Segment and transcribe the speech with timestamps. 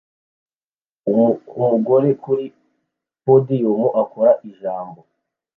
[1.61, 2.45] Umugore kuri
[3.23, 4.99] podium akora ijambo